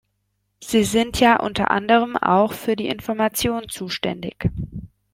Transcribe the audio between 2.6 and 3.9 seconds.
die Information